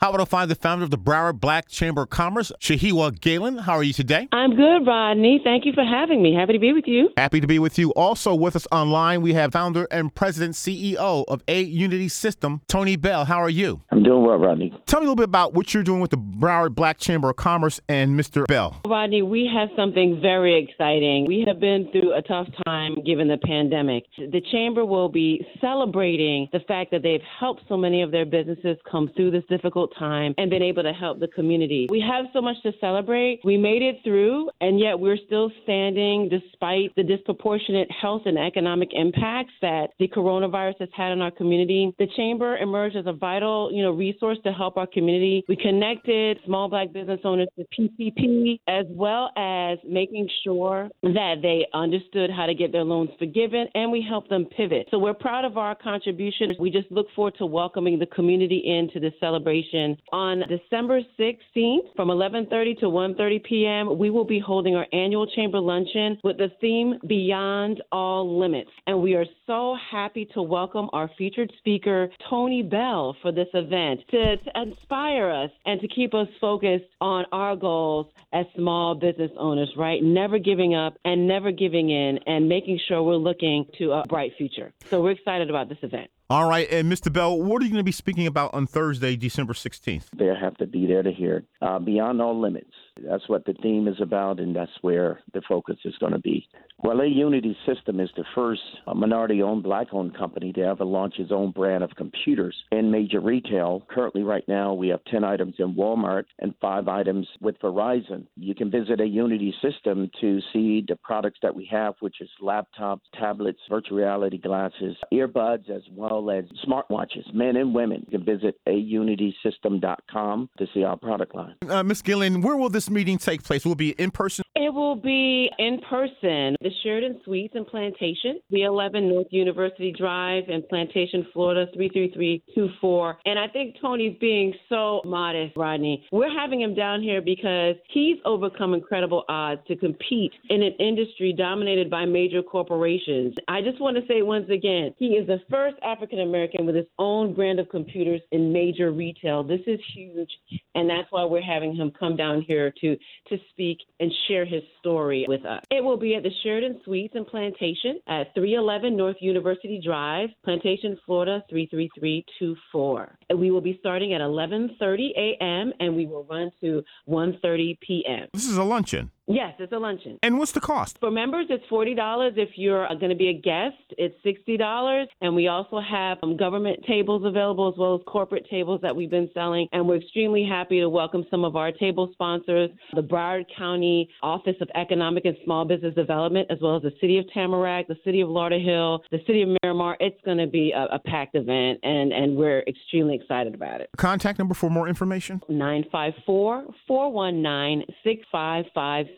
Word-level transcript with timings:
How 0.00 0.10
about 0.10 0.20
I 0.20 0.24
find 0.26 0.48
the 0.48 0.54
founder 0.54 0.84
of 0.84 0.92
the 0.92 0.98
Broward 0.98 1.40
Black 1.40 1.66
Chamber 1.66 2.02
of 2.02 2.10
Commerce, 2.10 2.52
Shahiwa 2.60 3.18
Gelin? 3.18 3.62
How 3.62 3.72
are 3.72 3.82
you 3.82 3.92
today? 3.92 4.28
I'm 4.30 4.54
good, 4.54 4.86
Rodney. 4.86 5.40
Thank 5.42 5.66
you 5.66 5.72
for 5.72 5.82
having 5.82 6.22
me. 6.22 6.32
Happy 6.32 6.52
to 6.52 6.60
be 6.60 6.72
with 6.72 6.86
you. 6.86 7.10
Happy 7.16 7.40
to 7.40 7.48
be 7.48 7.58
with 7.58 7.80
you. 7.80 7.90
Also 7.94 8.32
with 8.32 8.54
us 8.54 8.64
online, 8.70 9.22
we 9.22 9.34
have 9.34 9.50
founder 9.50 9.88
and 9.90 10.14
president 10.14 10.54
CEO 10.54 11.24
of 11.26 11.42
A 11.48 11.62
Unity 11.62 12.08
System, 12.08 12.60
Tonee 12.68 12.94
Bell. 12.94 13.24
How 13.24 13.42
are 13.42 13.50
you? 13.50 13.82
I'm 13.98 14.04
doing 14.04 14.24
well, 14.24 14.38
Rodney. 14.38 14.72
Tell 14.86 15.00
me 15.00 15.06
a 15.06 15.08
little 15.08 15.16
bit 15.16 15.24
about 15.24 15.54
what 15.54 15.74
you're 15.74 15.82
doing 15.82 15.98
with 15.98 16.12
the 16.12 16.18
Broward 16.18 16.76
Black 16.76 16.98
Chamber 16.98 17.30
of 17.30 17.36
Commerce 17.36 17.80
and 17.88 18.12
Mr. 18.16 18.46
Bell. 18.46 18.80
Rodney, 18.86 19.22
we 19.22 19.50
have 19.52 19.70
something 19.74 20.20
very 20.22 20.56
exciting. 20.62 21.26
We 21.26 21.44
have 21.48 21.58
been 21.58 21.88
through 21.90 22.16
a 22.16 22.22
tough 22.22 22.46
time 22.64 22.94
given 23.04 23.26
the 23.26 23.38
pandemic. 23.38 24.04
The 24.16 24.40
Chamber 24.52 24.84
will 24.84 25.08
be 25.08 25.44
celebrating 25.60 26.48
the 26.52 26.60
fact 26.60 26.92
that 26.92 27.02
they've 27.02 27.20
helped 27.40 27.62
so 27.68 27.76
many 27.76 28.02
of 28.02 28.12
their 28.12 28.24
businesses 28.24 28.76
come 28.88 29.10
through 29.16 29.32
this 29.32 29.42
difficult 29.48 29.92
time 29.98 30.32
and 30.38 30.48
been 30.48 30.62
able 30.62 30.84
to 30.84 30.92
help 30.92 31.18
the 31.18 31.26
community. 31.26 31.88
We 31.90 32.00
have 32.00 32.26
so 32.32 32.40
much 32.40 32.62
to 32.62 32.70
celebrate. 32.80 33.40
We 33.42 33.56
made 33.56 33.82
it 33.82 33.96
through, 34.04 34.48
and 34.60 34.78
yet 34.78 35.00
we're 35.00 35.18
still 35.26 35.50
standing 35.64 36.28
despite 36.28 36.94
the 36.94 37.02
disproportionate 37.02 37.88
health 37.90 38.22
and 38.26 38.38
economic 38.38 38.90
impacts 38.92 39.54
that 39.60 39.88
the 39.98 40.06
coronavirus 40.06 40.78
has 40.78 40.88
had 40.96 41.10
on 41.10 41.20
our 41.20 41.32
community. 41.32 41.92
The 41.98 42.06
Chamber 42.16 42.58
emerged 42.58 42.94
as 42.94 43.06
a 43.06 43.12
vital, 43.12 43.72
you 43.72 43.82
know, 43.82 43.87
resource 43.92 44.38
to 44.44 44.52
help 44.52 44.76
our 44.76 44.86
community. 44.86 45.44
We 45.48 45.56
connected 45.56 46.38
small 46.44 46.68
black 46.68 46.92
business 46.92 47.20
owners 47.24 47.48
to 47.58 47.64
PPP 47.78 48.60
as 48.68 48.86
well 48.90 49.30
as 49.36 49.78
making 49.86 50.28
sure 50.44 50.88
that 51.02 51.36
they 51.42 51.66
understood 51.74 52.30
how 52.30 52.46
to 52.46 52.54
get 52.54 52.72
their 52.72 52.84
loans 52.84 53.10
forgiven 53.18 53.66
and 53.74 53.90
we 53.90 54.04
helped 54.06 54.30
them 54.30 54.46
pivot. 54.56 54.88
So 54.90 54.98
we're 54.98 55.14
proud 55.14 55.44
of 55.44 55.56
our 55.56 55.74
contribution. 55.74 56.50
We 56.58 56.70
just 56.70 56.90
look 56.90 57.06
forward 57.14 57.34
to 57.38 57.46
welcoming 57.46 57.98
the 57.98 58.06
community 58.06 58.62
into 58.66 59.00
the 59.00 59.12
celebration 59.20 59.96
on 60.12 60.42
December 60.48 61.00
16th 61.18 61.94
from 61.96 62.08
11:30 62.08 62.80
to 62.80 62.86
1:30 62.86 63.44
p.m. 63.44 63.98
We 63.98 64.10
will 64.10 64.24
be 64.24 64.38
holding 64.38 64.74
our 64.76 64.86
annual 64.92 65.26
chamber 65.26 65.60
luncheon 65.60 66.18
with 66.24 66.38
the 66.38 66.50
theme 66.60 66.98
Beyond 67.06 67.82
All 67.92 68.38
Limits. 68.38 68.70
And 68.86 69.02
we 69.02 69.14
are 69.14 69.26
so 69.46 69.76
happy 69.90 70.26
to 70.34 70.42
welcome 70.42 70.88
our 70.92 71.10
featured 71.16 71.52
speaker 71.58 72.08
Tonee 72.28 72.62
Bell 72.62 73.16
for 73.22 73.32
this 73.32 73.48
event 73.54 73.77
to, 74.10 74.36
to 74.36 74.62
inspire 74.62 75.30
us 75.30 75.50
and 75.64 75.80
to 75.80 75.88
keep 75.88 76.14
us 76.14 76.28
focused 76.40 76.84
on 77.00 77.24
our 77.32 77.56
goals 77.56 78.06
as 78.32 78.46
small 78.54 78.94
business 78.94 79.30
owners, 79.38 79.72
right? 79.76 80.02
Never 80.02 80.38
giving 80.38 80.74
up 80.74 80.98
and 81.04 81.26
never 81.26 81.50
giving 81.52 81.90
in 81.90 82.18
and 82.26 82.48
making 82.48 82.80
sure 82.88 83.02
we're 83.02 83.16
looking 83.16 83.66
to 83.78 83.92
a 83.92 84.06
bright 84.06 84.32
future. 84.36 84.72
So 84.90 85.02
we're 85.02 85.12
excited 85.12 85.50
about 85.50 85.68
this 85.68 85.78
event. 85.82 86.10
All 86.30 86.46
right, 86.46 86.70
and 86.70 86.92
Mr. 86.92 87.10
Bell, 87.10 87.40
what 87.42 87.62
are 87.62 87.64
you 87.64 87.70
going 87.70 87.80
to 87.80 87.84
be 87.84 87.90
speaking 87.90 88.26
about 88.26 88.52
on 88.52 88.66
Thursday, 88.66 89.16
December 89.16 89.54
16th? 89.54 90.08
They 90.14 90.26
have 90.26 90.58
to 90.58 90.66
be 90.66 90.86
there 90.86 91.02
to 91.02 91.10
hear. 91.10 91.44
Uh, 91.62 91.78
Beyond 91.78 92.20
All 92.20 92.38
Limits. 92.38 92.74
That's 93.02 93.26
what 93.28 93.46
the 93.46 93.54
theme 93.62 93.88
is 93.88 93.98
about, 94.00 94.38
and 94.38 94.54
that's 94.54 94.72
where 94.82 95.20
the 95.32 95.40
focus 95.48 95.76
is 95.86 95.94
going 95.98 96.12
to 96.12 96.18
be. 96.18 96.46
Well, 96.80 97.00
A 97.00 97.06
Unity 97.06 97.56
System 97.66 97.98
is 97.98 98.10
the 98.16 98.24
first 98.34 98.60
minority 98.94 99.42
owned, 99.42 99.62
black 99.62 99.88
owned 99.92 100.16
company 100.16 100.52
to 100.52 100.62
ever 100.62 100.84
launch 100.84 101.14
its 101.18 101.32
own 101.32 101.50
brand 101.50 101.82
of 101.82 101.90
computers 101.96 102.54
in 102.70 102.90
major 102.90 103.20
retail. 103.20 103.82
Currently, 103.88 104.22
right 104.22 104.44
now, 104.46 104.74
we 104.74 104.88
have 104.88 105.02
10 105.10 105.24
items 105.24 105.54
in 105.58 105.74
Walmart 105.74 106.24
and 106.38 106.54
five 106.60 106.88
items 106.88 107.26
with 107.40 107.58
Verizon. 107.60 108.26
You 108.36 108.54
can 108.54 108.70
visit 108.70 109.00
A 109.00 109.06
Unity 109.06 109.54
System 109.62 110.10
to 110.20 110.40
see 110.52 110.84
the 110.86 110.96
products 111.02 111.38
that 111.42 111.54
we 111.54 111.68
have, 111.70 111.94
which 112.00 112.20
is 112.20 112.30
laptops, 112.40 113.00
tablets, 113.18 113.60
virtual 113.68 113.98
reality 113.98 114.38
glasses, 114.38 114.96
earbuds, 115.12 115.68
as 115.70 115.82
well 115.92 116.17
as 116.30 116.44
smartwatches, 116.66 117.32
men 117.32 117.56
and 117.56 117.74
women. 117.74 118.04
You 118.08 118.18
can 118.18 118.26
visit 118.26 118.58
aunitysystem.com 118.66 120.50
to 120.58 120.66
see 120.74 120.84
our 120.84 120.96
product 120.96 121.34
line. 121.34 121.54
Uh, 121.68 121.82
Ms. 121.82 122.02
Gelin, 122.02 122.42
where 122.42 122.56
will 122.56 122.68
this 122.68 122.90
meeting 122.90 123.18
take 123.18 123.42
place? 123.42 123.64
Will 123.64 123.72
it 123.72 123.78
be 123.78 123.90
in 123.90 124.10
person? 124.10 124.44
It 124.54 124.74
will 124.74 124.96
be 124.96 125.48
in 125.58 125.80
person, 125.88 126.56
the 126.60 126.70
Sheraton 126.82 127.20
Suites 127.24 127.54
in 127.54 127.64
Plantation, 127.64 128.40
311 128.50 129.08
North 129.08 129.28
University 129.30 129.94
Drive 129.96 130.44
in 130.48 130.62
Plantation, 130.68 131.26
Florida, 131.32 131.66
33324. 131.74 133.18
And 133.24 133.38
I 133.38 133.46
think 133.46 133.76
Tonee's 133.80 134.18
being 134.20 134.52
so 134.68 135.00
modest, 135.04 135.56
Rodney. 135.56 136.04
We're 136.10 136.36
having 136.36 136.60
him 136.60 136.74
down 136.74 137.02
here 137.02 137.22
because 137.22 137.76
he's 137.90 138.16
overcome 138.24 138.74
incredible 138.74 139.24
odds 139.28 139.60
to 139.68 139.76
compete 139.76 140.32
in 140.50 140.62
an 140.62 140.72
industry 140.80 141.32
dominated 141.36 141.88
by 141.88 142.04
major 142.04 142.42
corporations. 142.42 143.34
I 143.46 143.60
just 143.60 143.80
want 143.80 143.96
to 143.96 144.02
say 144.08 144.22
once 144.22 144.50
again, 144.50 144.92
he 144.98 145.10
is 145.10 145.26
the 145.26 145.38
first 145.50 145.76
African 145.84 146.07
American 146.16 146.66
with 146.66 146.74
his 146.74 146.86
own 146.98 147.34
brand 147.34 147.60
of 147.60 147.68
computers 147.68 148.20
in 148.32 148.52
major 148.52 148.90
retail. 148.90 149.42
This 149.42 149.60
is 149.66 149.78
huge, 149.94 150.30
and 150.74 150.88
that's 150.88 151.06
why 151.10 151.24
we're 151.24 151.42
having 151.42 151.74
him 151.74 151.92
come 151.98 152.16
down 152.16 152.44
here 152.46 152.72
to 152.80 152.96
to 153.28 153.38
speak 153.50 153.78
and 154.00 154.10
share 154.26 154.44
his 154.44 154.62
story 154.78 155.26
with 155.28 155.44
us. 155.44 155.62
It 155.70 155.84
will 155.84 155.96
be 155.96 156.14
at 156.14 156.22
the 156.22 156.30
Sheraton 156.42 156.80
Suites 156.84 157.14
and 157.14 157.26
Plantation 157.26 158.00
at 158.06 158.34
311 158.34 158.96
North 158.96 159.16
University 159.20 159.80
Drive, 159.84 160.30
Plantation, 160.44 160.98
Florida 161.04 161.44
33324. 161.50 163.18
And 163.30 163.38
we 163.38 163.50
will 163.50 163.60
be 163.60 163.76
starting 163.80 164.14
at 164.14 164.20
11:30 164.20 165.10
a.m. 165.16 165.72
and 165.80 165.94
we 165.94 166.06
will 166.06 166.24
run 166.24 166.50
to 166.60 166.82
1:30 167.08 167.78
p.m. 167.80 168.28
This 168.32 168.48
is 168.48 168.56
a 168.56 168.64
luncheon. 168.64 169.10
Yes, 169.28 169.54
it's 169.58 169.72
a 169.72 169.78
luncheon. 169.78 170.18
And 170.22 170.38
what's 170.38 170.52
the 170.52 170.60
cost? 170.60 170.98
For 171.00 171.10
members, 171.10 171.46
it's 171.50 171.64
forty 171.68 171.94
dollars. 171.94 172.32
If 172.36 172.50
you're 172.56 172.88
going 172.88 173.10
to 173.10 173.14
be 173.14 173.28
a 173.28 173.34
guest, 173.34 173.76
it's 173.98 174.14
sixty 174.24 174.56
dollars. 174.56 175.08
And 175.20 175.34
we 175.34 175.48
also 175.48 175.80
have 175.80 176.16
um, 176.22 176.36
government 176.36 176.78
tables 176.88 177.22
available 177.26 177.68
as 177.68 177.74
well 177.78 177.94
as 177.96 178.00
corporate 178.06 178.48
tables 178.48 178.80
that 178.82 178.96
we've 178.96 179.10
been 179.10 179.28
selling. 179.34 179.68
And 179.72 179.86
we're 179.86 179.96
extremely 179.96 180.46
happy 180.48 180.80
to 180.80 180.88
welcome 180.88 181.26
some 181.30 181.44
of 181.44 181.56
our 181.56 181.72
table 181.72 182.08
sponsors: 182.12 182.70
the 182.94 183.02
Broward 183.02 183.44
County 183.56 184.08
Office 184.22 184.56
of 184.62 184.68
Economic 184.74 185.26
and 185.26 185.36
Small 185.44 185.66
Business 185.66 185.94
Development, 185.94 186.46
as 186.50 186.58
well 186.62 186.76
as 186.76 186.82
the 186.82 186.92
City 186.98 187.18
of 187.18 187.26
Tamarac, 187.36 187.86
the 187.86 187.98
City 188.04 188.22
of 188.22 188.30
Lauderhill, 188.30 189.00
the 189.10 189.20
City 189.26 189.42
of 189.42 189.50
Miramar. 189.62 189.98
It's 190.00 190.20
going 190.24 190.38
to 190.38 190.46
be 190.46 190.72
a, 190.72 190.94
a 190.94 190.98
packed 190.98 191.34
event, 191.34 191.80
and 191.82 192.12
and 192.12 192.34
we're 192.34 192.60
extremely 192.66 193.14
excited 193.14 193.54
about 193.54 193.82
it. 193.82 193.90
Contact 193.98 194.38
number 194.38 194.54
for 194.54 194.70
more 194.70 194.88
information: 194.88 195.42
954 195.50 196.64
419 196.86 197.84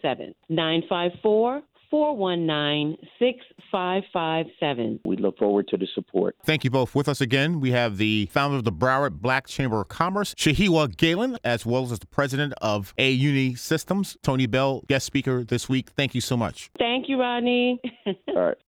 6557. 0.02 0.34
954 0.48 1.62
419 1.90 2.96
6557. 3.18 5.00
We 5.04 5.16
look 5.16 5.38
forward 5.38 5.66
to 5.68 5.76
the 5.76 5.88
support. 5.94 6.36
Thank 6.44 6.62
you 6.64 6.70
both. 6.70 6.94
With 6.94 7.08
us 7.08 7.20
again, 7.20 7.60
we 7.60 7.72
have 7.72 7.96
the 7.98 8.26
founder 8.26 8.56
of 8.56 8.64
the 8.64 8.72
Broward 8.72 9.20
Black 9.20 9.48
Chamber 9.48 9.80
of 9.80 9.88
Commerce, 9.88 10.34
Shahiwa 10.34 10.94
Gelin, 10.94 11.36
as 11.44 11.66
well 11.66 11.82
as 11.90 11.98
the 11.98 12.06
president 12.06 12.54
of 12.60 12.94
A 12.96 13.10
Unity 13.10 13.56
Systems, 13.56 14.16
Tonee 14.22 14.46
Bell, 14.46 14.84
guest 14.86 15.04
speaker 15.04 15.42
this 15.42 15.68
week. 15.68 15.90
Thank 15.90 16.14
you 16.14 16.20
so 16.20 16.36
much. 16.36 16.70
Thank 16.78 17.08
you, 17.08 17.20
Rodney. 17.20 17.80
All 18.28 18.34
right. 18.34 18.56